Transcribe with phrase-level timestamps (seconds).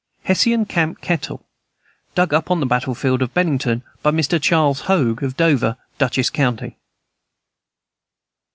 [0.23, 1.45] Hessian camp kettle,
[2.15, 3.83] dug up on the battle field of Bennington.
[4.01, 4.41] By Mr.
[4.41, 6.79] Charles Hoag, of Dover, Dutchess county.